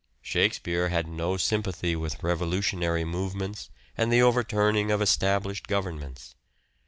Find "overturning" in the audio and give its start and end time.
4.23-4.89